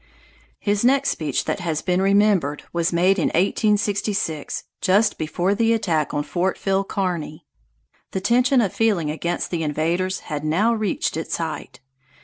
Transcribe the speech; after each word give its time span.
His 0.59 0.83
next 0.83 1.09
speech 1.11 1.45
that 1.45 1.59
has 1.59 1.83
been 1.83 2.01
remembered 2.01 2.63
was 2.73 2.91
made 2.91 3.19
in 3.19 3.27
1866, 3.27 4.63
just 4.81 5.19
before 5.19 5.53
the 5.53 5.73
attack 5.73 6.11
on 6.11 6.23
Fort 6.23 6.57
Phil 6.57 6.83
Kearny. 6.83 7.45
The 8.09 8.19
tension 8.19 8.61
of 8.61 8.73
feeling 8.73 9.11
against 9.11 9.51
the 9.51 9.61
invaders 9.61 10.21
had 10.21 10.43
now 10.43 10.73
reached 10.73 11.15
its 11.17 11.37
height. 11.37 11.81